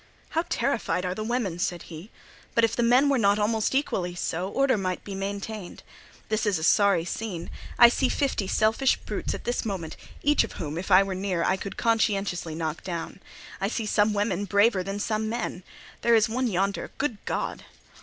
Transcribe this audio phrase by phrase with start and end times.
[0.29, 2.09] "How terrified are the women!" said he;
[2.55, 5.83] "but if the men were not almost equally so, order might be maintained.
[6.27, 10.53] This is a sorry scene: I see fifty selfish brutes at this moment, each of
[10.53, 13.19] whom, if I were near, I could conscientiously knock down.
[13.61, 15.61] I see some women braver than some men.
[16.01, 17.65] There is one yonder—Good God!"